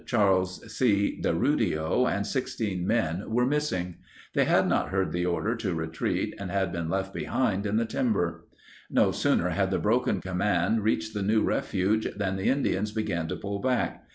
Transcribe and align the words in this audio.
Charles 0.07 0.63
C. 0.75 1.19
DeRudio 1.21 2.07
and 2.07 2.25
16 2.25 2.87
men 2.87 3.29
were 3.29 3.45
missing. 3.45 3.97
They 4.33 4.45
had 4.45 4.67
not 4.67 4.89
heard 4.89 5.11
the 5.11 5.27
order 5.27 5.55
to 5.57 5.75
retreat 5.75 6.33
and 6.39 6.49
had 6.49 6.71
been 6.71 6.89
left 6.89 7.13
behind 7.13 7.67
in 7.67 7.77
the 7.77 7.85
timber. 7.85 8.47
No 8.89 9.11
sooner 9.11 9.49
had 9.49 9.69
the 9.69 9.77
broken 9.77 10.19
command 10.19 10.81
reached 10.83 11.13
the 11.13 11.21
new 11.21 11.43
refuge 11.43 12.07
than 12.17 12.35
the 12.35 12.49
Indians 12.49 12.91
began 12.91 13.27
to 13.27 13.35
pull 13.35 13.59
back. 13.59 14.03